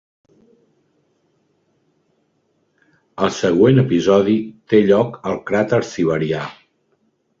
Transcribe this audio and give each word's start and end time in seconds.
El 3.27 3.33
següent 3.43 3.85
episodi 3.85 4.41
té 4.73 4.81
lloc 4.89 5.21
al 5.33 5.41
cràter 5.51 5.83
siberià. 5.91 6.43